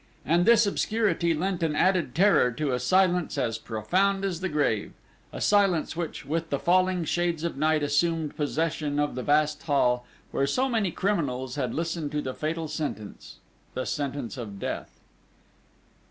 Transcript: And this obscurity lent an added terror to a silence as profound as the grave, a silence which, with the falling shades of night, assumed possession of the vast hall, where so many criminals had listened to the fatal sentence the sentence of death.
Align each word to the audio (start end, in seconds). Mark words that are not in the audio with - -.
And 0.25 0.47
this 0.47 0.65
obscurity 0.65 1.31
lent 1.35 1.61
an 1.61 1.75
added 1.75 2.15
terror 2.15 2.51
to 2.53 2.71
a 2.73 2.79
silence 2.79 3.37
as 3.37 3.59
profound 3.59 4.25
as 4.25 4.39
the 4.39 4.49
grave, 4.49 4.93
a 5.31 5.39
silence 5.39 5.95
which, 5.95 6.25
with 6.25 6.49
the 6.49 6.57
falling 6.57 7.05
shades 7.05 7.43
of 7.43 7.55
night, 7.55 7.83
assumed 7.83 8.35
possession 8.35 8.97
of 8.99 9.13
the 9.13 9.21
vast 9.21 9.61
hall, 9.61 10.03
where 10.31 10.47
so 10.47 10.67
many 10.67 10.89
criminals 10.89 11.53
had 11.53 11.75
listened 11.75 12.11
to 12.13 12.21
the 12.23 12.33
fatal 12.33 12.67
sentence 12.67 13.37
the 13.75 13.85
sentence 13.85 14.37
of 14.37 14.57
death. 14.59 14.99